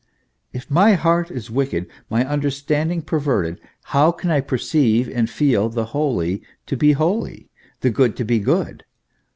[0.51, 3.61] If my heart is wicked, my understanding perverted,
[3.93, 8.39] how can I perceive and feel the holy to be holy, the good to be
[8.39, 8.83] good?